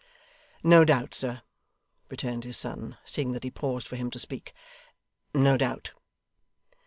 'No 0.63 0.83
doubt, 0.83 1.13
sir,' 1.13 1.43
returned 2.09 2.43
his 2.43 2.57
son, 2.57 2.97
seeing 3.05 3.33
that 3.33 3.43
he 3.43 3.51
paused 3.51 3.87
for 3.87 3.97
him 3.97 4.09
to 4.09 4.17
speak. 4.17 4.51
'No 5.31 5.57
doubt. 5.57 5.91